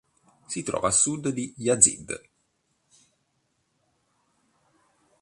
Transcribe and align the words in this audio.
Si 0.47 0.63
trova 0.63 0.87
a 0.87 0.91
sud 0.91 1.29
di 1.29 1.53
Yazd. 1.57 2.21